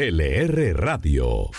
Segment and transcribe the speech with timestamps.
[0.00, 1.50] LR Radio.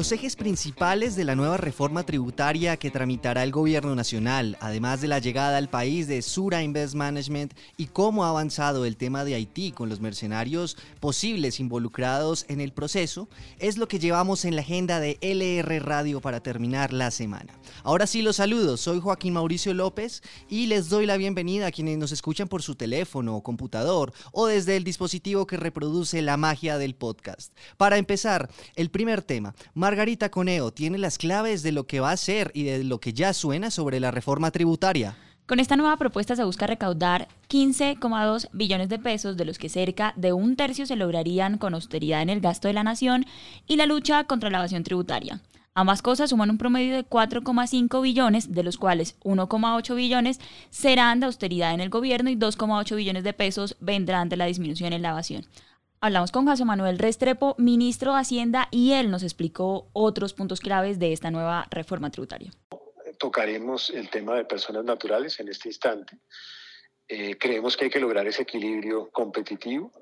[0.00, 5.08] Los ejes principales de la nueva reforma tributaria que tramitará el gobierno nacional, además de
[5.08, 9.34] la llegada al país de Sura Invest Management y cómo ha avanzado el tema de
[9.34, 13.28] Haití con los mercenarios posibles involucrados en el proceso,
[13.58, 17.52] es lo que llevamos en la agenda de LR Radio para terminar la semana.
[17.82, 21.98] Ahora sí los saludo, soy Joaquín Mauricio López y les doy la bienvenida a quienes
[21.98, 26.78] nos escuchan por su teléfono o computador o desde el dispositivo que reproduce la magia
[26.78, 27.54] del podcast.
[27.76, 29.54] Para empezar, el primer tema,
[29.90, 33.12] Margarita Coneo tiene las claves de lo que va a ser y de lo que
[33.12, 35.16] ya suena sobre la reforma tributaria.
[35.46, 40.14] Con esta nueva propuesta se busca recaudar 15,2 billones de pesos, de los que cerca
[40.16, 43.26] de un tercio se lograrían con austeridad en el gasto de la nación
[43.66, 45.40] y la lucha contra la evasión tributaria.
[45.74, 50.38] Ambas cosas suman un promedio de 4,5 billones, de los cuales 1,8 billones
[50.70, 54.92] serán de austeridad en el gobierno y 2,8 billones de pesos vendrán de la disminución
[54.92, 55.46] en la evasión.
[56.02, 60.98] Hablamos con José Manuel Restrepo, ministro de Hacienda, y él nos explicó otros puntos claves
[60.98, 62.50] de esta nueva reforma tributaria.
[63.18, 66.16] Tocaremos el tema de personas naturales en este instante.
[67.06, 69.92] Eh, creemos que hay que lograr ese equilibrio competitivo.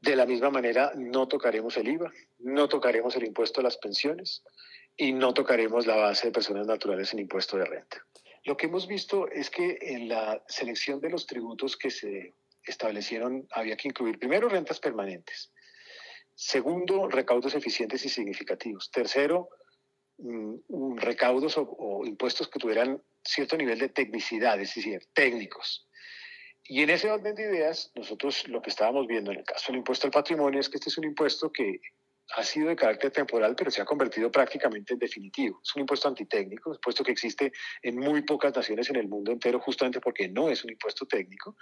[0.00, 4.44] De la misma manera, no tocaremos el IVA, no tocaremos el impuesto a las pensiones
[4.96, 7.96] y no tocaremos la base de personas naturales en impuesto de renta.
[8.44, 12.36] Lo que hemos visto es que en la selección de los tributos que se
[12.70, 15.52] establecieron, había que incluir primero rentas permanentes,
[16.34, 19.48] segundo, recaudos eficientes y significativos, tercero,
[20.18, 25.88] mm, recaudos o, impuestos que tuvieran cierto nivel de tecnicidad, es decir, técnicos.
[26.64, 29.78] Y en ese orden de ideas, nosotros lo que estábamos viendo en el caso del
[29.78, 31.80] impuesto al patrimonio es que este es un impuesto que
[32.34, 35.60] ha sido de carácter temporal, pero se ha convertido prácticamente en definitivo.
[35.62, 37.52] Es un impuesto antitécnico, un impuesto que existe
[37.82, 41.56] en muy pocas naciones en el mundo entero, justamente porque no es un impuesto técnico.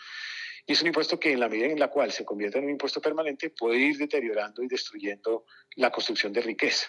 [0.67, 2.71] Y es un impuesto que en la medida en la cual se convierte en un
[2.71, 5.45] impuesto permanente puede ir deteriorando y destruyendo
[5.77, 6.87] la construcción de riqueza.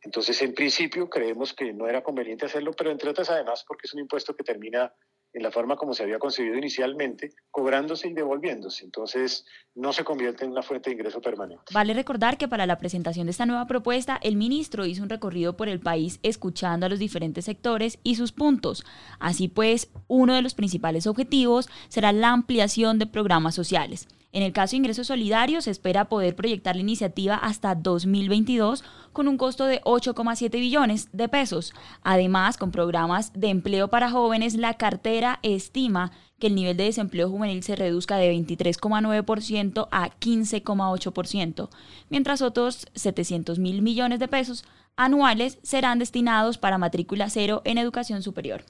[0.00, 3.94] Entonces, en principio, creemos que no era conveniente hacerlo, pero entre otras, además, porque es
[3.94, 4.92] un impuesto que termina
[5.34, 8.84] en la forma como se había concebido inicialmente, cobrándose y devolviéndose.
[8.84, 11.64] Entonces, no se convierte en una fuente de ingreso permanente.
[11.72, 15.56] Vale recordar que para la presentación de esta nueva propuesta, el ministro hizo un recorrido
[15.56, 18.84] por el país escuchando a los diferentes sectores y sus puntos.
[19.18, 24.06] Así pues, uno de los principales objetivos será la ampliación de programas sociales.
[24.34, 29.28] En el caso de ingresos solidarios, se espera poder proyectar la iniciativa hasta 2022 con
[29.28, 31.72] un costo de 8,7 billones de pesos.
[32.02, 37.30] Además, con programas de empleo para jóvenes, la cartera estima que el nivel de desempleo
[37.30, 41.68] juvenil se reduzca de 23,9% a 15,8%,
[42.10, 44.64] mientras otros 700 mil millones de pesos
[44.96, 48.64] anuales serán destinados para matrícula cero en educación superior.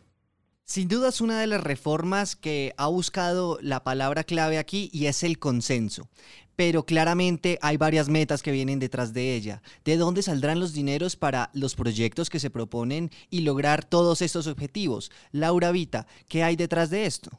[0.66, 5.08] Sin duda es una de las reformas que ha buscado la palabra clave aquí y
[5.08, 6.08] es el consenso.
[6.56, 9.60] Pero claramente hay varias metas que vienen detrás de ella.
[9.84, 14.46] ¿De dónde saldrán los dineros para los proyectos que se proponen y lograr todos estos
[14.46, 15.12] objetivos?
[15.32, 17.30] Laura Vita, ¿qué hay detrás de esto?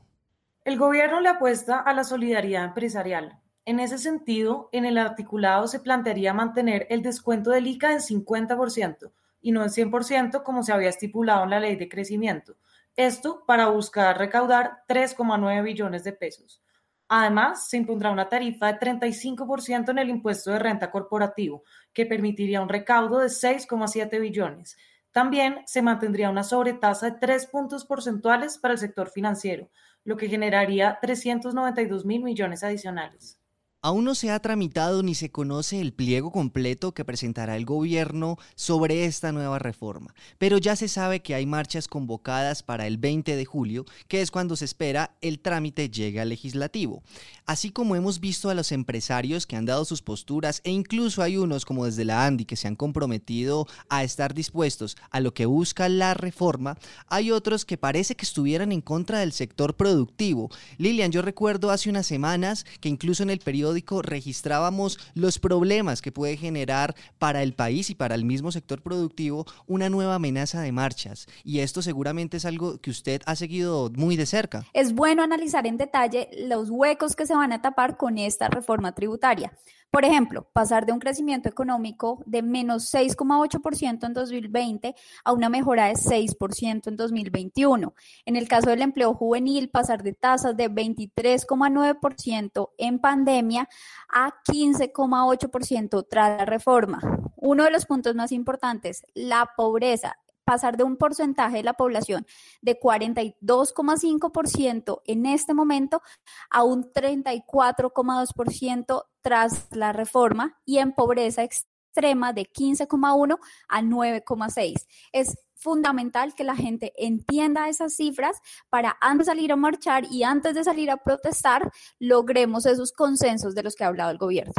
[0.63, 3.39] El gobierno le apuesta a la solidaridad empresarial.
[3.65, 9.11] En ese sentido, en el articulado se plantearía mantener el descuento del ICA en 50%
[9.41, 12.55] y no en 100% como se había estipulado en la ley de crecimiento
[12.95, 16.61] esto para buscar recaudar 3,9 billones de pesos.
[17.07, 21.63] Además, se impondrá una tarifa de 35% en el impuesto de renta corporativo,
[21.93, 24.75] que permitiría un recaudo de 6,7 billones.
[25.11, 29.69] También se mantendría una sobretasa de 3 puntos porcentuales para el sector financiero,
[30.03, 33.39] lo que generaría 392 mil millones adicionales.
[33.85, 38.39] Aún no se ha tramitado ni se conoce el pliego completo que presentará el gobierno
[38.55, 43.35] sobre esta nueva reforma, pero ya se sabe que hay marchas convocadas para el 20
[43.35, 47.03] de julio, que es cuando se espera el trámite llegue al legislativo.
[47.45, 51.37] Así como hemos visto a los empresarios que han dado sus posturas e incluso hay
[51.37, 55.45] unos como desde la ANDI que se han comprometido a estar dispuestos a lo que
[55.45, 56.75] busca la reforma,
[57.05, 60.49] hay otros que parece que estuvieran en contra del sector productivo.
[60.79, 66.11] Lilian, yo recuerdo hace unas semanas que incluso en el periodo registrábamos los problemas que
[66.11, 70.71] puede generar para el país y para el mismo sector productivo una nueva amenaza de
[70.71, 71.27] marchas.
[71.43, 74.65] Y esto seguramente es algo que usted ha seguido muy de cerca.
[74.73, 78.93] Es bueno analizar en detalle los huecos que se van a tapar con esta reforma
[78.93, 79.51] tributaria.
[79.91, 84.93] Por ejemplo, pasar de un crecimiento económico de menos 6,8% en 2020
[85.23, 87.93] a una mejora de 6% en 2021.
[88.25, 93.69] En el caso del empleo juvenil, pasar de tasas de 23,9% en pandemia
[94.09, 96.99] a 15,8% tras la reforma.
[97.37, 102.25] Uno de los puntos más importantes, la pobreza pasar de un porcentaje de la población
[102.61, 106.01] de 42,5% en este momento
[106.49, 114.85] a un 34,2% tras la reforma y en pobreza extrema de 15,1 a 9,6.
[115.11, 118.37] Es fundamental que la gente entienda esas cifras
[118.69, 123.55] para antes de salir a marchar y antes de salir a protestar logremos esos consensos
[123.55, 124.53] de los que ha hablado el gobierno.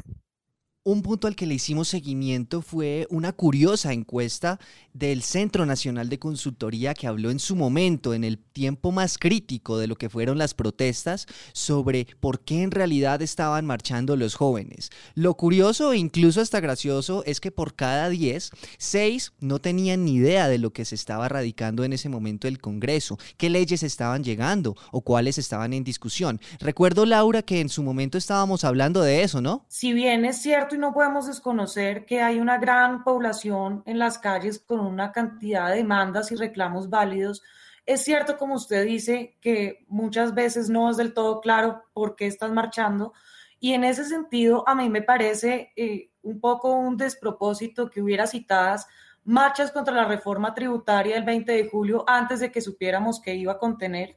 [0.88, 4.61] Un punto al que le hicimos seguimiento fue una curiosa encuesta
[4.93, 9.79] del Centro Nacional de Consultoría que habló en su momento, en el tiempo más crítico
[9.79, 14.91] de lo que fueron las protestas, sobre por qué en realidad estaban marchando los jóvenes.
[15.17, 20.15] Lo curioso e incluso hasta gracioso es que por cada 10, 6 no tenían ni
[20.15, 24.23] idea de lo que se estaba radicando en ese momento el Congreso, qué leyes estaban
[24.23, 26.41] llegando o cuáles estaban en discusión.
[26.61, 29.67] Recuerdo, Laura, que en su momento estábamos hablando de eso, ¿no?
[29.69, 34.58] Si bien es cierto no podemos desconocer que hay una gran población en las calles
[34.58, 37.43] con una cantidad de demandas y reclamos válidos.
[37.84, 42.26] Es cierto, como usted dice, que muchas veces no es del todo claro por qué
[42.26, 43.12] están marchando.
[43.61, 48.26] Y en ese sentido, a mí me parece eh, un poco un despropósito que hubiera
[48.26, 48.87] citadas
[49.25, 53.52] marchas contra la reforma tributaria el 20 de julio antes de que supiéramos que iba
[53.52, 54.17] a contener.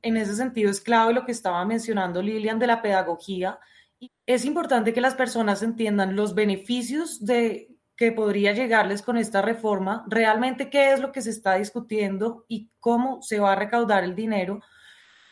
[0.00, 3.58] En ese sentido, es clave lo que estaba mencionando Lilian de la pedagogía
[4.28, 10.04] es importante que las personas entiendan los beneficios de que podría llegarles con esta reforma,
[10.06, 14.14] realmente qué es lo que se está discutiendo y cómo se va a recaudar el
[14.14, 14.60] dinero.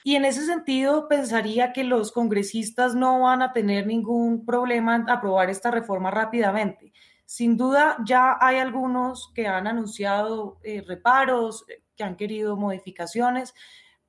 [0.02, 5.10] Y en ese sentido, pensaría que los congresistas no van a tener ningún problema en
[5.10, 6.94] aprobar esta reforma rápidamente.
[7.26, 13.52] Sin duda, ya hay algunos que han anunciado eh, reparos, eh, que han querido modificaciones,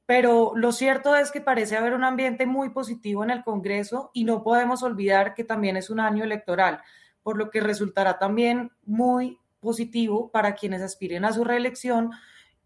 [0.07, 4.24] pero lo cierto es que parece haber un ambiente muy positivo en el Congreso y
[4.24, 6.81] no podemos olvidar que también es un año electoral,
[7.21, 12.12] por lo que resultará también muy positivo para quienes aspiren a su reelección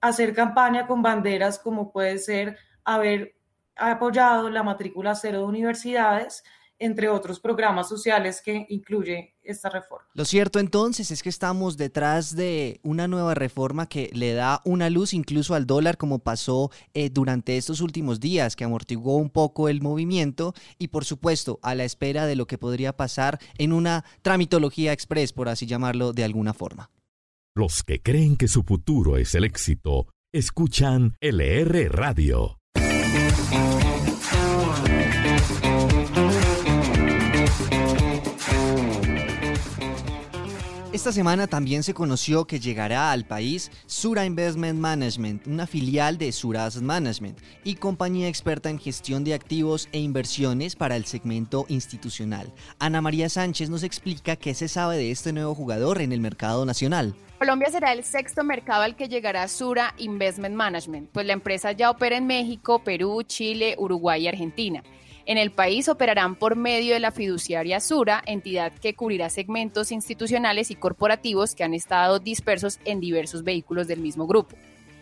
[0.02, 3.36] hacer campaña con banderas como puede ser haber
[3.76, 6.44] apoyado la matrícula cero de universidades
[6.82, 10.08] entre otros programas sociales que incluye esta reforma.
[10.14, 14.90] Lo cierto entonces es que estamos detrás de una nueva reforma que le da una
[14.90, 19.70] luz incluso al dólar como pasó eh, durante estos últimos días, que amortiguó un poco
[19.70, 24.04] el movimiento y por supuesto a la espera de lo que podría pasar en una
[24.24, 26.90] tramitología express, por así llamarlo de alguna forma.
[27.56, 32.61] Los que creen que su futuro es el éxito, escuchan LR Radio.
[41.02, 46.32] Esta semana también se conoció que llegará al país Sura Investment Management, una filial de
[46.32, 51.66] Sura Asset Management y compañía experta en gestión de activos e inversiones para el segmento
[51.70, 52.54] institucional.
[52.78, 56.68] Ana María Sánchez nos explica qué se sabe de este nuevo jugador en el mercado
[56.68, 57.16] nacional.
[57.40, 61.90] Colombia será el sexto mercado al que llegará Sura Investment Management, pues la empresa ya
[61.90, 64.84] opera en México, Perú, Chile, Uruguay y Argentina.
[65.32, 70.72] En el país operarán por medio de la fiduciaria Sura, entidad que cubrirá segmentos institucionales
[70.72, 74.58] y corporativos que han estado dispersos en diversos vehículos del mismo grupo.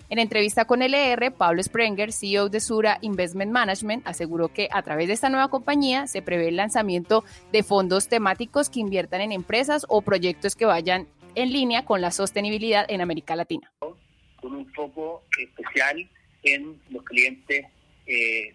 [0.07, 5.07] En entrevista con LR, Pablo Sprenger, CEO de Sura Investment Management, aseguró que a través
[5.07, 9.87] de esta nueva compañía se prevé el lanzamiento de fondos temáticos que inviertan en empresas
[9.89, 13.71] o proyectos que vayan en línea con la sostenibilidad en América Latina.
[13.79, 16.07] Con un foco especial
[16.43, 17.65] en los clientes
[18.05, 18.53] eh,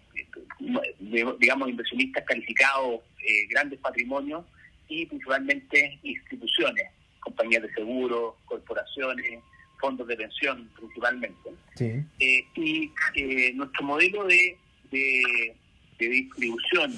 [0.99, 4.45] digamos, inversionistas calificados, eh, grandes patrimonios
[4.87, 9.39] y principalmente instituciones, compañías de seguro, corporaciones,
[9.79, 11.49] fondos de pensión principalmente.
[11.79, 14.57] Eh, y eh, nuestro modelo de,
[14.91, 15.55] de,
[15.97, 16.93] distribución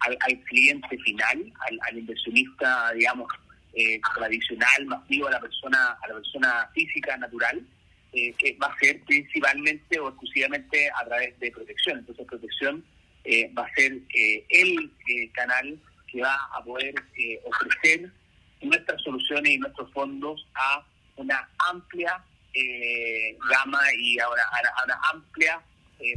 [0.00, 1.52] al, cliente final,
[1.88, 3.28] al, inversionista, digamos,
[4.16, 7.62] tradicional, masivo, a la persona, a la persona física, natural,
[8.12, 11.98] eh, que va a ser principalmente o exclusivamente a través de protección.
[11.98, 12.82] Entonces, protección
[13.24, 14.90] eh, va a ser eh, el
[15.32, 15.78] canal
[16.10, 16.94] que va a poder
[17.44, 18.10] ofrecer
[18.62, 20.86] nuestras soluciones y nuestros fondos a
[21.16, 22.24] una amplia
[23.50, 25.62] gama y ahora a una amplia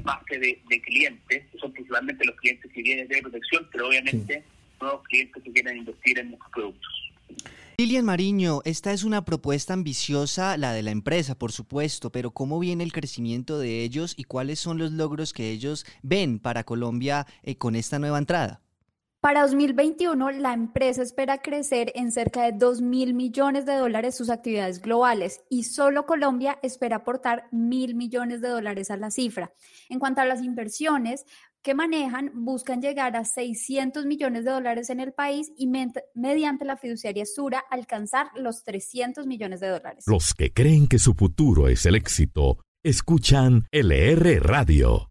[0.02, 4.44] base de, clientes, que son principalmente los clientes que vienen de protección, pero obviamente
[4.80, 7.01] nuevos clientes que quieren invertir en nuestros productos.
[7.82, 12.60] Lilian Mariño, esta es una propuesta ambiciosa, la de la empresa, por supuesto, pero ¿cómo
[12.60, 17.26] viene el crecimiento de ellos y cuáles son los logros que ellos ven para Colombia
[17.42, 18.62] eh, con esta nueva entrada?
[19.20, 24.30] Para 2021, la empresa espera crecer en cerca de 2 mil millones de dólares sus
[24.32, 29.54] actividades globales y solo Colombia espera aportar mil millones de dólares a la cifra.
[29.90, 31.26] En cuanto a las inversiones,
[31.64, 35.68] que manejan buscan llegar a 600 millones de dólares en el país y
[36.16, 40.04] mediante la fiduciaria Sura alcanzar los 300 millones de dólares.
[40.08, 45.10] Los que creen que su futuro es el éxito, escuchan LR Radio.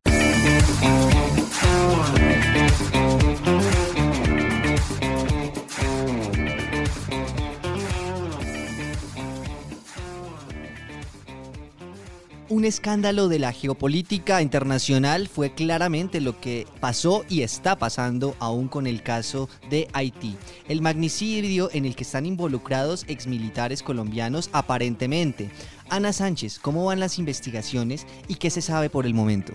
[12.50, 18.66] Un escándalo de la geopolítica internacional fue claramente lo que pasó y está pasando aún
[18.66, 20.34] con el caso de Haití.
[20.66, 25.48] El magnicidio en el que están involucrados exmilitares colombianos aparentemente.
[25.90, 29.52] Ana Sánchez, ¿cómo van las investigaciones y qué se sabe por el momento?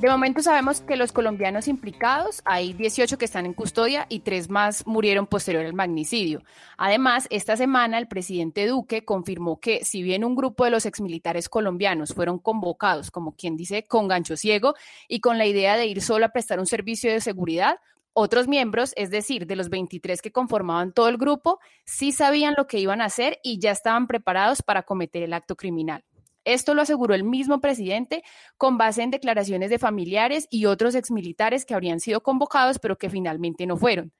[0.00, 4.48] De momento sabemos que los colombianos implicados, hay 18 que están en custodia y tres
[4.48, 6.44] más murieron posterior al magnicidio.
[6.76, 11.48] Además, esta semana el presidente Duque confirmó que si bien un grupo de los exmilitares
[11.48, 14.74] colombianos fueron convocados, como quien dice, con gancho ciego
[15.08, 17.80] y con la idea de ir solo a prestar un servicio de seguridad,
[18.12, 22.68] otros miembros, es decir, de los 23 que conformaban todo el grupo, sí sabían lo
[22.68, 26.04] que iban a hacer y ya estaban preparados para cometer el acto criminal.
[26.48, 28.22] Esto lo aseguró el mismo presidente
[28.56, 33.10] con base en declaraciones de familiares y otros exmilitares que habrían sido convocados pero que
[33.10, 34.14] finalmente no fueron.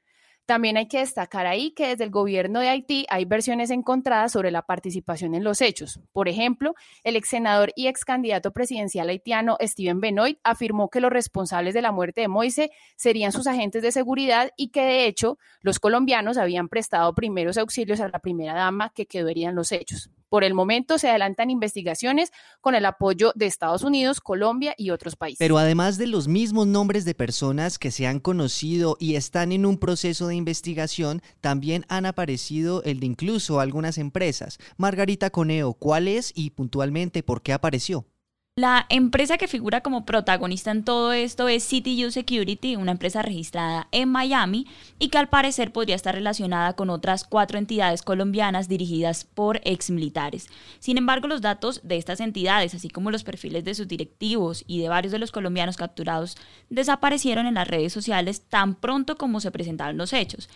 [0.44, 4.50] También hay que destacar ahí que desde el gobierno de Haití hay versiones encontradas sobre
[4.50, 6.00] la participación en los hechos.
[6.12, 11.10] Por ejemplo, el ex senador y ex candidato presidencial haitiano Steven Benoit afirmó que los
[11.10, 15.38] responsables de la muerte de Moise serían sus agentes de seguridad y que de hecho
[15.62, 19.72] los colombianos habían prestado primeros auxilios a la primera dama que quedó herida en los
[19.72, 20.10] hechos.
[20.28, 22.30] Por el momento se adelantan investigaciones
[22.60, 25.38] con el apoyo de Estados Unidos, Colombia y otros países.
[25.38, 29.64] Pero además de los mismos nombres de personas que se han conocido y están en
[29.64, 34.58] un proceso de investigación, también han aparecido el de incluso algunas empresas.
[34.76, 38.06] Margarita Coneo, ¿cuál es y puntualmente por qué apareció?
[38.58, 43.86] La empresa que figura como protagonista en todo esto es CityU Security, una empresa registrada
[43.92, 44.66] en Miami
[44.98, 50.48] y que al parecer podría estar relacionada con otras cuatro entidades colombianas dirigidas por exmilitares.
[50.80, 54.80] Sin embargo, los datos de estas entidades, así como los perfiles de sus directivos y
[54.80, 56.36] de varios de los colombianos capturados,
[56.68, 60.48] desaparecieron en las redes sociales tan pronto como se presentaron los hechos.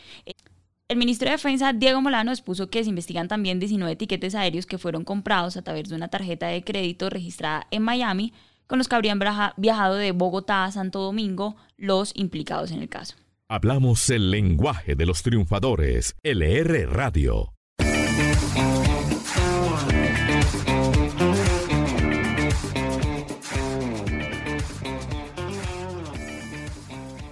[0.93, 4.77] El ministro de Defensa, Diego Molano, expuso que se investigan también 19 etiquetes aéreos que
[4.77, 8.35] fueron comprados a través de una tarjeta de crédito registrada en Miami,
[8.67, 9.19] con los que habrían
[9.57, 13.17] viajado de Bogotá a Santo Domingo los implicados en el caso.
[13.49, 16.15] Hablamos el lenguaje de los triunfadores.
[16.23, 17.55] LR Radio.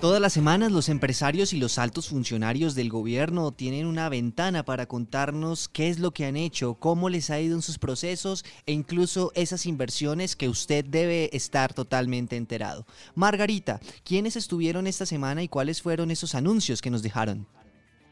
[0.00, 4.86] Todas las semanas los empresarios y los altos funcionarios del gobierno tienen una ventana para
[4.86, 8.72] contarnos qué es lo que han hecho, cómo les ha ido en sus procesos e
[8.72, 12.86] incluso esas inversiones que usted debe estar totalmente enterado.
[13.14, 17.46] Margarita, ¿quiénes estuvieron esta semana y cuáles fueron esos anuncios que nos dejaron?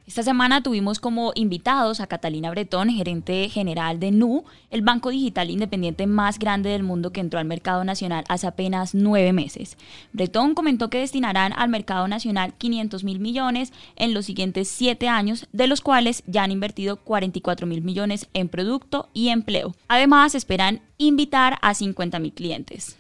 [0.09, 5.51] Esta semana tuvimos como invitados a Catalina Bretón, gerente general de NU, el banco digital
[5.51, 9.77] independiente más grande del mundo que entró al mercado nacional hace apenas nueve meses.
[10.15, 15.47] Bretón comentó que destinarán al mercado nacional 500 mil millones en los siguientes siete años,
[15.53, 19.75] de los cuales ya han invertido 44 mil millones en producto y empleo.
[19.89, 22.98] Además, esperan invitar a 50 mil clientes.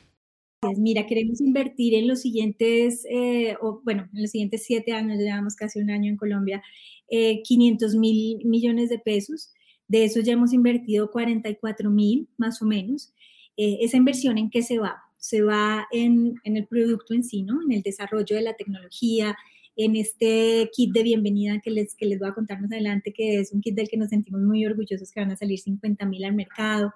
[0.76, 5.78] Mira, queremos invertir en los siguientes, eh, bueno, en los siguientes siete años, llevamos casi
[5.78, 6.62] un año en Colombia,
[7.08, 9.52] 500 eh, mil millones de pesos.
[9.86, 13.12] De eso ya hemos invertido 44 mil, más o menos.
[13.56, 14.96] Eh, esa inversión en qué se va?
[15.16, 17.62] Se va en, en, el producto en sí, ¿no?
[17.62, 19.36] En el desarrollo de la tecnología,
[19.76, 23.38] en este kit de bienvenida que les, que les voy a contar más adelante, que
[23.38, 26.24] es un kit del que nos sentimos muy orgullosos, que van a salir 50 mil
[26.24, 26.92] al mercado.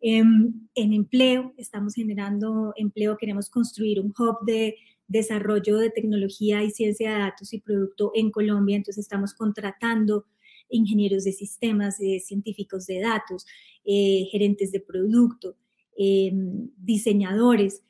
[0.00, 4.76] Em, en empleo, estamos generando empleo, queremos construir un hub de
[5.06, 10.24] desarrollo de tecnología y ciencia de datos y producto en Colombia, entonces estamos contratando
[10.70, 13.44] ingenieros de sistemas, eh, científicos de datos,
[13.84, 15.56] eh, gerentes de producto,
[15.96, 17.82] em, diseñadores.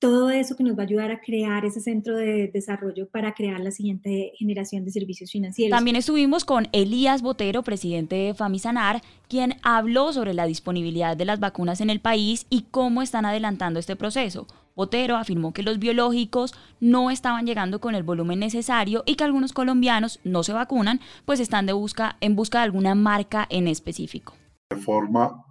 [0.00, 3.60] Todo eso que nos va a ayudar a crear ese centro de desarrollo para crear
[3.60, 5.76] la siguiente generación de servicios financieros.
[5.76, 11.38] También estuvimos con Elías Botero, presidente de Famisanar, quien habló sobre la disponibilidad de las
[11.38, 14.46] vacunas en el país y cómo están adelantando este proceso.
[14.74, 19.52] Botero afirmó que los biológicos no estaban llegando con el volumen necesario y que algunos
[19.52, 24.32] colombianos no se vacunan, pues están de busca, en busca de alguna marca en específico.
[24.70, 25.44] De forma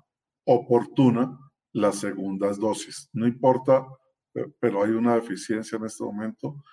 [0.43, 1.37] oportuna
[1.71, 3.09] las segundas dosis.
[3.13, 3.85] No importa
[4.59, 6.63] pero hay una deficiencia en este momento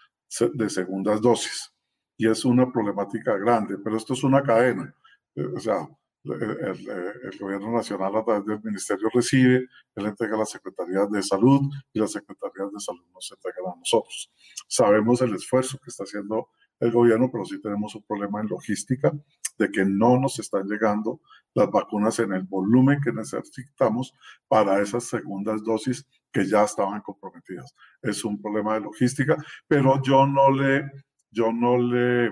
[0.55, 1.73] de segundas dosis
[2.17, 4.95] y es una problemática grande, pero esto es una cadena.
[5.35, 5.89] Eh, o sea,
[6.25, 11.61] el, gobierno nacional a través del ministerio recibe, él entrega a las secretarías de salud
[11.93, 14.33] y las secretarías de salud nos entregan a nosotros.
[14.67, 16.49] Sabemos el esfuerzo que está haciendo
[16.81, 19.13] el gobierno, pero sí tenemos un problema en logística
[19.59, 21.21] de que no nos están llegando
[21.55, 24.13] las vacunas en el volumen que necesitamos
[24.49, 27.75] para esas segundas dosis que ya estaban comprometidas.
[28.03, 30.85] Es un problema de logística, pero yo no le,
[31.31, 32.31] yo no le,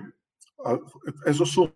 [1.25, 1.73] eso suma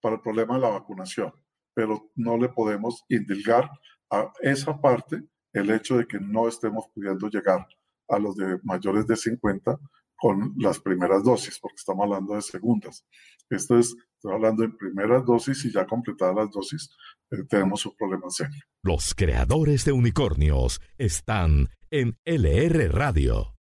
[0.00, 1.32] para el problema de la vacunación,
[1.74, 3.68] pero no le podemos indilgar
[4.08, 5.20] a esa parte
[5.52, 7.66] el hecho de que no estemos pudiendo llegar
[8.08, 9.76] a los de mayores de 50
[10.20, 13.06] con las primeras dosis, porque estamos hablando de segundas.
[13.48, 16.90] Esto es, estoy hablando de primeras dosis y ya completadas las dosis,
[17.30, 18.62] eh, tenemos un problema serio.
[18.82, 23.59] Los creadores de unicornios están en LR Radio.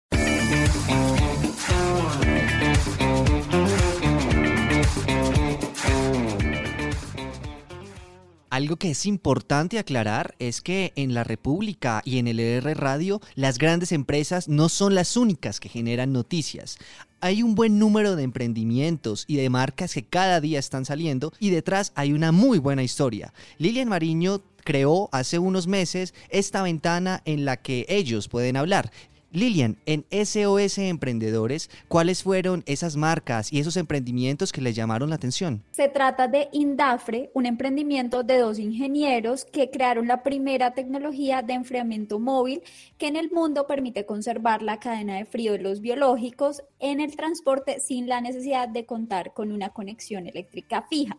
[8.58, 13.22] Algo que es importante aclarar es que en la República y en el ER Radio
[13.36, 16.80] las grandes empresas no son las únicas que generan noticias.
[17.22, 21.52] Hay un buen número de emprendimientos y de marcas que cada día están saliendo y
[21.52, 23.32] detrás hay una muy buena historia.
[23.60, 28.92] Lilian Mariño creó hace unos meses esta ventana en la que ellos pueden hablar.
[29.38, 35.16] Lilian, en SOS Emprendedores, ¿cuáles fueron esas marcas y esos emprendimientos que les llamaron la
[35.16, 35.64] atención?
[35.72, 41.54] Se trata de Indafre, un emprendimiento de dos ingenieros que crearon la primera tecnología de
[41.54, 42.64] enfriamiento móvil
[42.98, 47.16] que en el mundo permite conservar la cadena de frío de los biológicos en el
[47.16, 51.16] transporte sin la necesidad de contar con una conexión eléctrica fija.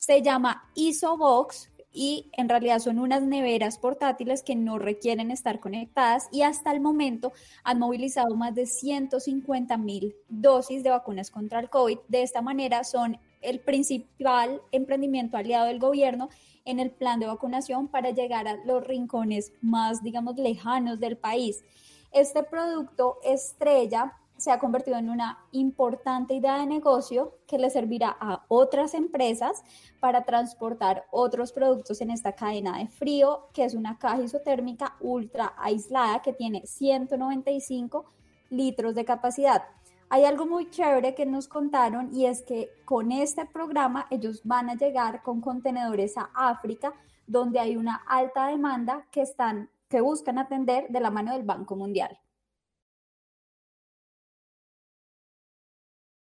[0.00, 6.28] Se llama ISOBOX, y en realidad son unas neveras portátiles que no requieren estar conectadas
[6.30, 7.32] y hasta el momento
[7.64, 11.98] han movilizado más de 150 mil dosis de vacunas contra el COVID.
[12.08, 16.28] De esta manera son el principal emprendimiento aliado del gobierno
[16.64, 21.64] en el plan de vacunación para llegar a los rincones más, digamos, lejanos del país.
[22.12, 28.16] Este producto estrella se ha convertido en una importante idea de negocio que le servirá
[28.18, 29.62] a otras empresas
[30.00, 35.52] para transportar otros productos en esta cadena de frío, que es una caja isotérmica ultra
[35.58, 38.06] aislada que tiene 195
[38.48, 39.62] litros de capacidad.
[40.08, 44.70] Hay algo muy chévere que nos contaron y es que con este programa ellos van
[44.70, 46.94] a llegar con contenedores a África,
[47.26, 51.76] donde hay una alta demanda que están que buscan atender de la mano del Banco
[51.76, 52.18] Mundial.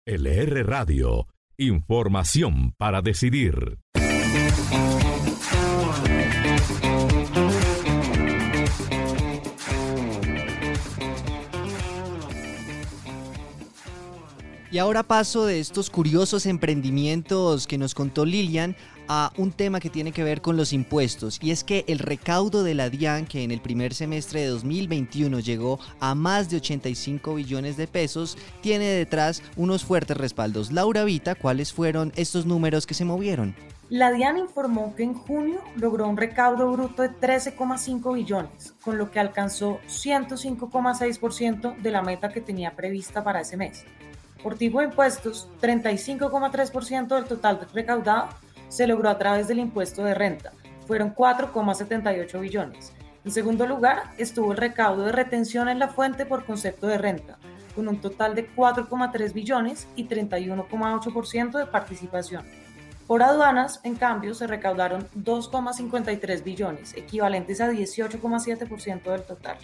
[0.06, 1.26] LR Radio.
[1.58, 3.78] Información para decidir.
[14.72, 18.76] Y ahora paso de estos curiosos emprendimientos que nos contó Lilian
[19.12, 22.62] a un tema que tiene que ver con los impuestos y es que el recaudo
[22.62, 27.34] de la DIAN que en el primer semestre de 2021 llegó a más de 85
[27.34, 30.70] billones de pesos tiene detrás unos fuertes respaldos.
[30.70, 33.56] Laura Vita, ¿cuáles fueron estos números que se movieron?
[33.88, 39.10] La DIAN informó que en junio logró un recaudo bruto de 13,5 billones, con lo
[39.10, 43.84] que alcanzó 105,6% de la meta que tenía prevista para ese mes.
[44.40, 48.28] Por tipo de impuestos, 35,3% del total recaudado
[48.70, 50.52] se logró a través del impuesto de renta.
[50.86, 52.94] Fueron 4,78 billones.
[53.22, 57.38] En segundo lugar, estuvo el recaudo de retención en la fuente por concepto de renta,
[57.74, 62.44] con un total de 4,3 billones y 31,8% de participación.
[63.06, 69.58] Por aduanas, en cambio, se recaudaron 2,53 billones, equivalentes a 18,7% del total.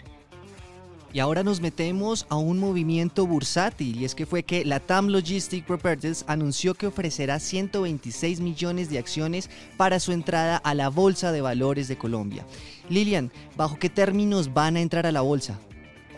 [1.17, 5.09] Y ahora nos metemos a un movimiento bursátil y es que fue que la TAM
[5.09, 9.49] Logistic Properties anunció que ofrecerá 126 millones de acciones
[9.79, 12.45] para su entrada a la Bolsa de Valores de Colombia.
[12.91, 15.59] Lilian, ¿bajo qué términos van a entrar a la bolsa?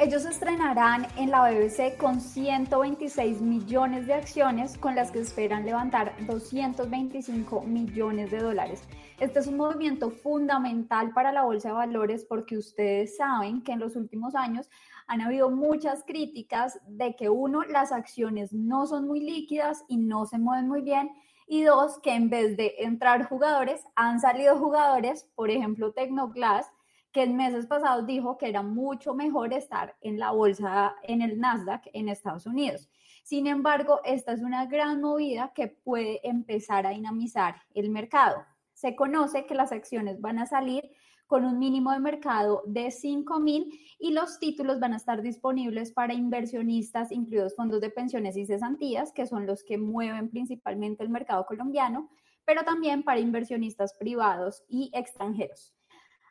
[0.00, 6.14] Ellos estrenarán en la BBC con 126 millones de acciones con las que esperan levantar
[6.24, 8.84] 225 millones de dólares.
[9.18, 13.80] Este es un movimiento fundamental para la bolsa de valores porque ustedes saben que en
[13.80, 14.70] los últimos años
[15.08, 20.26] han habido muchas críticas de que uno, las acciones no son muy líquidas y no
[20.26, 21.10] se mueven muy bien,
[21.48, 26.70] y dos, que en vez de entrar jugadores, han salido jugadores, por ejemplo, Tecnoglass,
[27.12, 31.40] que en meses pasados dijo que era mucho mejor estar en la bolsa, en el
[31.40, 32.88] Nasdaq en Estados Unidos.
[33.22, 38.44] Sin embargo, esta es una gran movida que puede empezar a dinamizar el mercado.
[38.72, 40.90] Se conoce que las acciones van a salir
[41.26, 45.92] con un mínimo de mercado de 5 mil y los títulos van a estar disponibles
[45.92, 51.10] para inversionistas, incluidos fondos de pensiones y cesantías, que son los que mueven principalmente el
[51.10, 52.08] mercado colombiano,
[52.46, 55.74] pero también para inversionistas privados y extranjeros.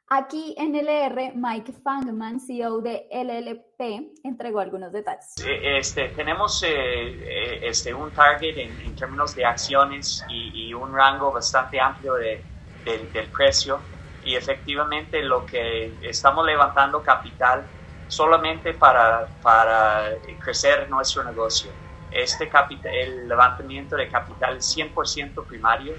[0.10, 5.36] Aquí en LR, Mike Fangman, CEO de LLP, entregó algunos detalles.
[5.46, 11.34] Eh, este, tenemos eh, eh, este, un target en, términos de acciones y, un rango
[11.34, 12.42] bastante amplio de,
[12.86, 13.80] del precio
[14.24, 17.66] y efectivamente lo que estamos levantando capital
[18.08, 21.70] solamente para, para crecer nuestro negocio.
[22.12, 25.94] Este capital, el levantamiento de capital es 100% primario,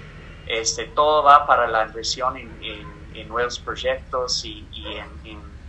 [0.47, 4.67] este, todo va para la inversión en en nuevos proyectos y,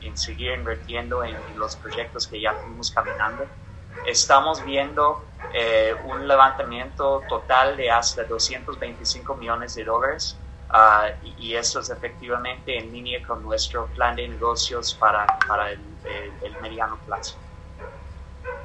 [0.03, 3.45] en, seguir invirtiendo en, los proyectos que ya fuimos caminando.
[4.07, 10.37] Estamos viendo eh, un levantamiento total de hasta 225 millones de dólares
[10.71, 15.81] ah, y, esto es efectivamente en línea con nuestro plan de negocios para, para el
[16.61, 17.37] mediano plazo.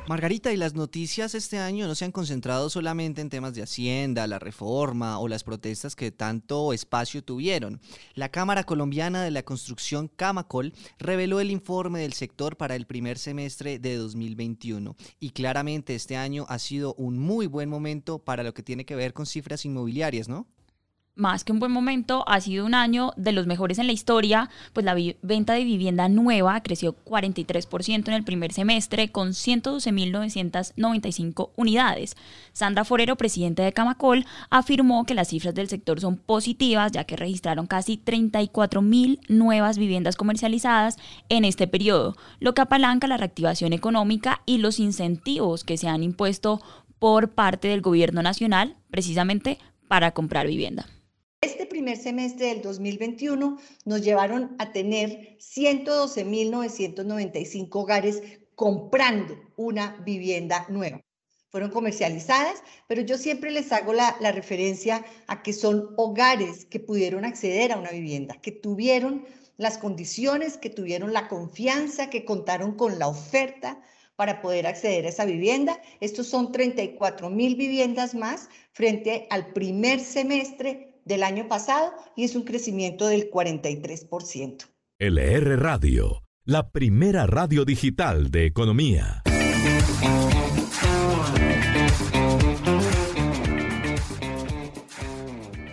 [0.08, 4.28] Margarita, y las noticias este año no se han concentrado solamente en temas de Hacienda,
[4.28, 7.82] la reforma o las protestas que tanto espacio tuvieron.
[8.14, 13.18] La Cámara Colombiana de la Construcción, Camacol, reveló el informe del sector para el primer
[13.18, 18.54] semestre de 2021 y claramente este año ha sido un muy buen momento para lo
[18.54, 20.46] que tiene que ver con cifras inmobiliarias, ¿no?
[21.16, 24.50] Más que un buen momento, ha sido un año de los mejores en la historia,
[24.74, 32.18] pues la venta de vivienda nueva creció 43% en el primer semestre con 112.995 unidades.
[32.54, 37.16] Sandra Forero, presidente de Camacol, afirmó que las cifras del sector son positivas ya que
[37.16, 40.98] registraron casi 34.000 nuevas viviendas comercializadas
[41.30, 46.04] en este periodo, lo que apalanca la reactivación económica y los incentivos que se han
[46.04, 46.62] impuesto
[47.00, 50.86] por parte del gobierno nacional precisamente para comprar vivienda.
[51.42, 58.22] Este primer semestre del 2021 nos llevaron a tener 112.995 hogares
[58.56, 61.02] comprando una vivienda nueva.
[61.50, 66.80] Fueron comercializadas, pero yo siempre les hago la, la referencia a que son hogares que
[66.80, 69.26] pudieron acceder a una vivienda, que tuvieron
[69.58, 73.82] las condiciones, que tuvieron la confianza, que contaron con la oferta
[74.16, 75.82] para poder acceder a esa vivienda.
[76.00, 82.36] Estos son 34 mil viviendas más frente al primer semestre del año pasado y es
[82.36, 84.66] un crecimiento del 43%.
[85.00, 89.22] LR Radio, la primera radio digital de economía.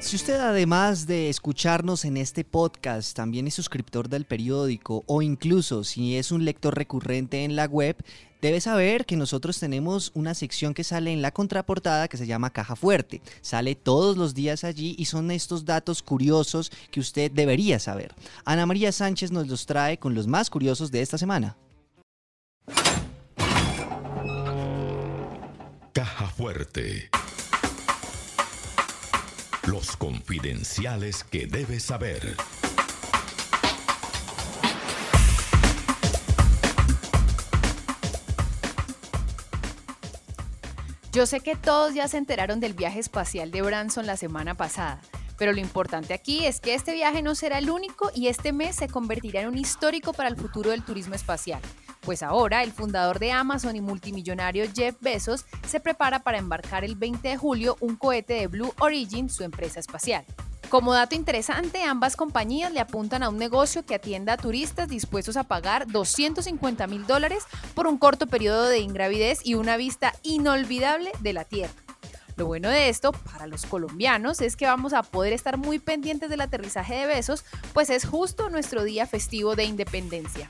[0.01, 5.85] Si usted además de escucharnos en este podcast también es suscriptor del periódico o incluso
[5.85, 7.97] si es un lector recurrente en la web,
[8.43, 12.51] Debes saber que nosotros tenemos una sección que sale en la contraportada que se llama
[12.51, 13.23] Caja Fuerte.
[13.41, 18.13] Sale todos los días allí y son estos datos curiosos que usted debería saber.
[18.45, 21.57] Ana María Sánchez nos los trae con los más curiosos de esta semana.
[25.93, 27.11] Caja Fuerte.
[29.69, 32.35] Los confidenciales que debes saber.
[41.13, 44.99] Yo sé que todos ya se enteraron del viaje espacial de Branson la semana pasada,
[45.37, 48.77] pero lo importante aquí es que este viaje no será el único y este mes
[48.77, 51.61] se convertirá en un histórico para el futuro del turismo espacial.
[52.01, 56.97] Pues ahora el fundador de Amazon y multimillonario Jeff Bezos se prepara para embarcar el
[56.97, 60.25] 20 de julio un cohete de Blue Origin, su empresa espacial.
[60.73, 65.37] Como dato interesante, ambas compañías le apuntan a un negocio que atienda a turistas dispuestos
[65.37, 71.13] a pagar 250 mil dólares por un corto periodo de ingravidez y una vista inolvidable
[71.21, 71.75] de la Tierra.
[72.37, 76.31] Lo bueno de esto para los colombianos es que vamos a poder estar muy pendientes
[76.31, 80.49] del aterrizaje de besos, pues es justo nuestro día festivo de independencia.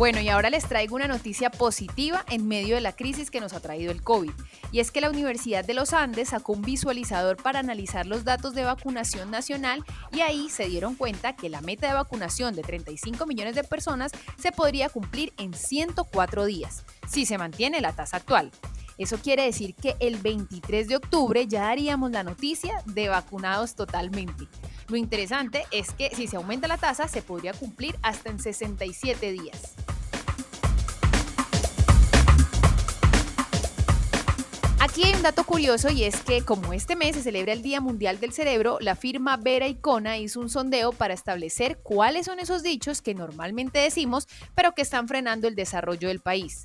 [0.00, 3.52] Bueno, y ahora les traigo una noticia positiva en medio de la crisis que nos
[3.52, 4.30] ha traído el COVID.
[4.72, 8.54] Y es que la Universidad de los Andes sacó un visualizador para analizar los datos
[8.54, 13.26] de vacunación nacional y ahí se dieron cuenta que la meta de vacunación de 35
[13.26, 18.50] millones de personas se podría cumplir en 104 días, si se mantiene la tasa actual.
[18.96, 24.46] Eso quiere decir que el 23 de octubre ya daríamos la noticia de vacunados totalmente.
[24.90, 29.30] Lo interesante es que si se aumenta la tasa se podría cumplir hasta en 67
[29.30, 29.74] días.
[34.80, 37.80] Aquí hay un dato curioso y es que como este mes se celebra el Día
[37.80, 42.64] Mundial del Cerebro, la firma Vera Icona hizo un sondeo para establecer cuáles son esos
[42.64, 44.26] dichos que normalmente decimos,
[44.56, 46.64] pero que están frenando el desarrollo del país.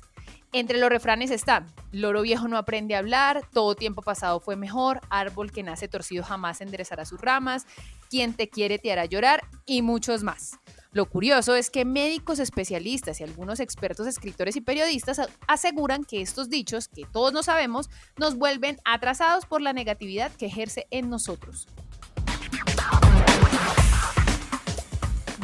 [0.56, 5.02] Entre los refranes están, loro viejo no aprende a hablar, todo tiempo pasado fue mejor,
[5.10, 7.66] árbol que nace torcido jamás enderezará sus ramas,
[8.08, 10.58] quien te quiere te hará llorar y muchos más.
[10.92, 16.48] Lo curioso es que médicos especialistas y algunos expertos escritores y periodistas aseguran que estos
[16.48, 21.66] dichos, que todos no sabemos, nos vuelven atrasados por la negatividad que ejerce en nosotros.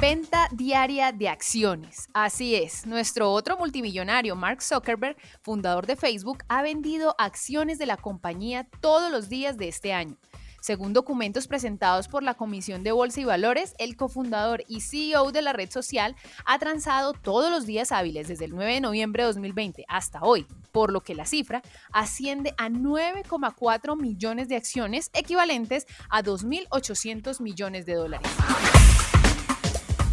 [0.03, 2.09] Venta diaria de acciones.
[2.13, 7.97] Así es, nuestro otro multimillonario, Mark Zuckerberg, fundador de Facebook, ha vendido acciones de la
[7.97, 10.17] compañía todos los días de este año.
[10.61, 15.43] Según documentos presentados por la Comisión de Bolsa y Valores, el cofundador y CEO de
[15.43, 19.29] la red social ha transado todos los días hábiles desde el 9 de noviembre de
[19.29, 21.63] 2020 hasta hoy, por lo que la cifra
[21.93, 28.31] asciende a 9,4 millones de acciones equivalentes a 2.800 millones de dólares.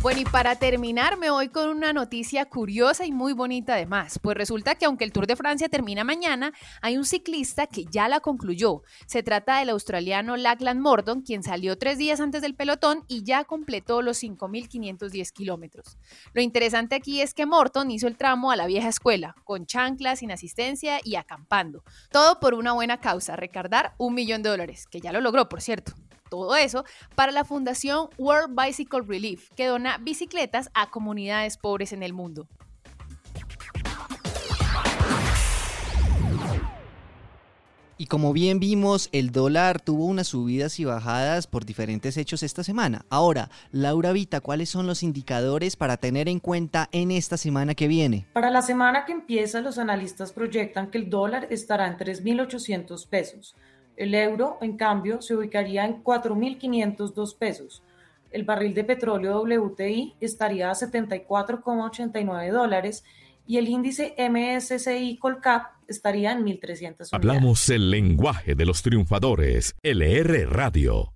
[0.01, 4.38] Bueno, y para terminar me voy con una noticia curiosa y muy bonita además, pues
[4.38, 8.21] resulta que aunque el Tour de Francia termina mañana, hay un ciclista que ya la
[8.21, 8.81] concluyó.
[9.07, 13.43] Se trata del australiano Lachlan Morton, quien salió tres días antes del pelotón y ya
[13.43, 15.97] completó los 5.510 kilómetros.
[16.31, 20.19] Lo interesante aquí es que Morton hizo el tramo a la vieja escuela, con chanclas,
[20.19, 21.83] sin asistencia y acampando.
[22.09, 25.59] Todo por una buena causa, recardar un millón de dólares, que ya lo logró, por
[25.59, 25.93] cierto
[26.29, 32.03] todo eso para la Fundación World Bicycle Relief, que dona bicicletas a comunidades pobres en
[32.03, 32.47] el mundo.
[38.01, 42.63] Y como bien vimos, el dólar tuvo unas subidas y bajadas por diferentes hechos esta
[42.63, 43.05] semana.
[43.09, 47.89] Ahora, Laura Vita, ¿cuáles son los indicadores para tener en cuenta en esta semana que
[47.89, 48.25] viene?
[48.31, 53.57] Para la semana que empieza, los analistas proyectan que el dólar estará en 3.800 pesos.
[53.99, 57.83] El euro, en cambio, se ubicaría en 4.502 pesos.
[58.31, 63.03] El barril de petróleo WTI estaría a 74,89 dólares
[63.45, 69.75] y el índice MSCI Colcap estaría en 1.300 Hablamos el lenguaje de los triunfadores.
[69.83, 71.12] LR Radio.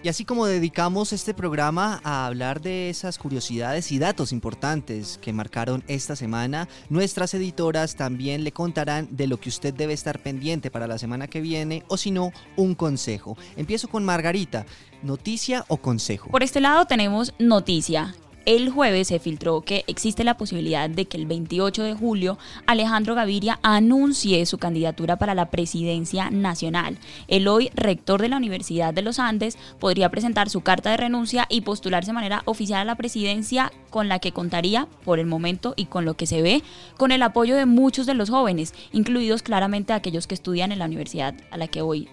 [0.00, 5.32] Y así como dedicamos este programa a hablar de esas curiosidades y datos importantes que
[5.32, 10.70] marcaron esta semana, nuestras editoras también le contarán de lo que usted debe estar pendiente
[10.70, 13.36] para la semana que viene o si no, un consejo.
[13.56, 14.66] Empiezo con Margarita,
[15.02, 16.30] noticia o consejo.
[16.30, 21.16] Por este lado tenemos noticia el jueves se filtró que existe la posibilidad de que
[21.16, 26.98] el 28 de julio Alejandro Gaviria anuncie su candidatura para la presidencia nacional.
[27.28, 31.46] El hoy rector de la Universidad de los Andes podría presentar su carta de renuncia
[31.48, 35.74] y postularse de manera oficial a la presidencia con la que contaría por el momento
[35.76, 36.62] y con lo que se ve
[36.96, 40.86] con el apoyo de muchos de los jóvenes, incluidos claramente aquellos que estudian en la
[40.86, 42.08] universidad a la que hoy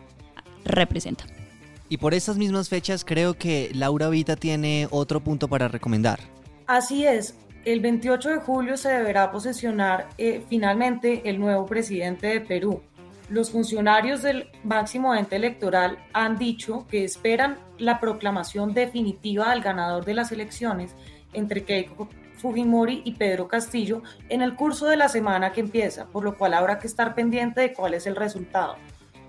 [0.65, 1.34] representa.
[1.89, 6.19] Y por estas mismas fechas creo que Laura Vita tiene otro punto para recomendar.
[6.67, 12.41] Así es, el 28 de julio se deberá posesionar eh, finalmente el nuevo presidente de
[12.41, 12.81] Perú.
[13.29, 20.05] Los funcionarios del máximo ente electoral han dicho que esperan la proclamación definitiva del ganador
[20.05, 20.95] de las elecciones
[21.33, 26.23] entre Keiko Fujimori y Pedro Castillo en el curso de la semana que empieza, por
[26.23, 28.75] lo cual habrá que estar pendiente de cuál es el resultado.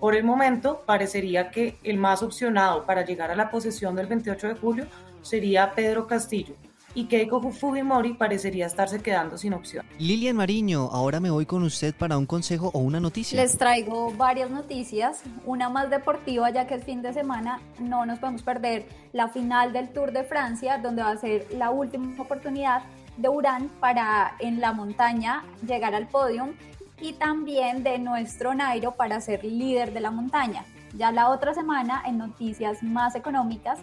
[0.00, 4.48] Por el momento, parecería que el más opcionado para llegar a la posesión del 28
[4.48, 4.86] de julio
[5.22, 6.54] sería Pedro Castillo
[6.96, 9.84] y Keiko Fujimori parecería estarse quedando sin opción.
[9.98, 13.40] Lilian Mariño, ahora me voy con usted para un consejo o una noticia.
[13.40, 18.18] Les traigo varias noticias, una más deportiva ya que el fin de semana no nos
[18.18, 22.82] podemos perder la final del Tour de Francia, donde va a ser la última oportunidad
[23.18, 26.54] de Urán para en la montaña llegar al podio
[27.00, 30.64] y también de nuestro Nairo para ser líder de la montaña.
[30.94, 33.78] Ya la otra semana, en noticias más económicas,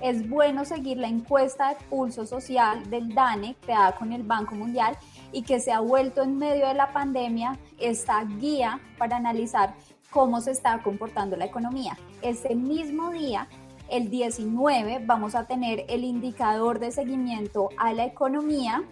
[0.00, 4.96] es bueno seguir la encuesta de pulso social del DANE creada con el Banco Mundial
[5.32, 9.74] y que se ha vuelto en medio de la pandemia esta guía para analizar
[10.10, 11.96] cómo se está comportando la economía.
[12.22, 13.48] Ese mismo día,
[13.88, 18.82] el 19, vamos a tener el indicador de seguimiento a la economía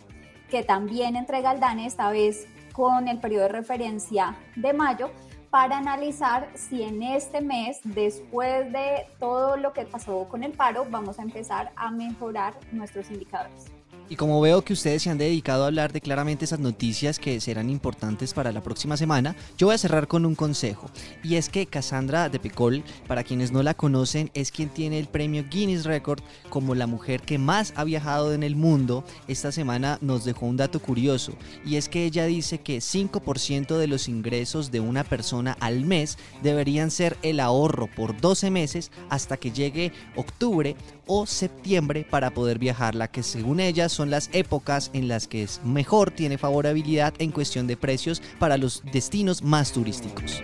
[0.51, 5.11] que también entrega el DANE esta vez con el periodo de referencia de mayo
[5.51, 10.87] para analizar si en este mes, después de todo lo que pasó con el paro,
[10.91, 13.72] vamos a empezar a mejorar nuestros indicadores.
[14.13, 17.41] Y como veo que ustedes se han dedicado a hablar de claramente esas noticias que
[17.41, 20.91] serán importantes para la próxima semana, yo voy a cerrar con un consejo.
[21.25, 25.07] Y es que Cassandra de Pecol, para quienes no la conocen, es quien tiene el
[25.07, 26.21] premio Guinness Record
[26.51, 29.03] como la mujer que más ha viajado en el mundo.
[29.29, 31.33] Esta semana nos dejó un dato curioso
[31.65, 36.19] y es que ella dice que 5% de los ingresos de una persona al mes
[36.43, 42.59] deberían ser el ahorro por 12 meses hasta que llegue octubre o septiembre para poder
[42.59, 47.15] viajar, la que según ella son las épocas en las que es mejor tiene favorabilidad
[47.19, 50.41] en cuestión de precios para los destinos más turísticos.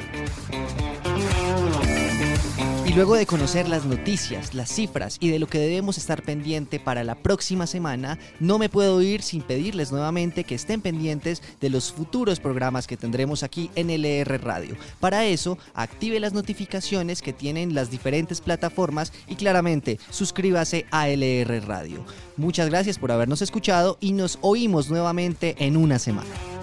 [2.98, 7.04] Luego de conocer las noticias, las cifras y de lo que debemos estar pendiente para
[7.04, 11.92] la próxima semana, no me puedo ir sin pedirles nuevamente que estén pendientes de los
[11.92, 14.74] futuros programas que tendremos aquí en LR Radio.
[14.98, 21.60] Para eso, active las notificaciones que tienen las diferentes plataformas y claramente suscríbase a LR
[21.68, 22.04] Radio.
[22.36, 26.57] Muchas gracias por habernos escuchado y nos oímos nuevamente en una semana.